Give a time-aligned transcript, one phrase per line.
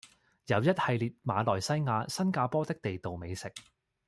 [0.47, 3.53] 有一系列馬來西亞、新加坡的地道美食